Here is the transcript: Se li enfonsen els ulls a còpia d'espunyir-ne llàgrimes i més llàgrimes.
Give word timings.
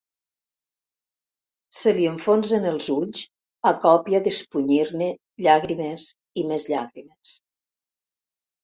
Se 1.79 1.93
li 1.97 2.07
enfonsen 2.13 2.65
els 2.71 2.89
ulls 2.95 3.21
a 3.73 3.75
còpia 3.85 4.25
d'espunyir-ne 4.29 5.11
llàgrimes 5.47 6.11
i 6.45 6.49
més 6.55 6.69
llàgrimes. 6.75 7.39